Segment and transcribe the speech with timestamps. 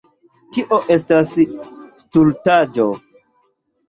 [0.55, 1.33] Tio estas
[2.03, 2.87] stultaĵo.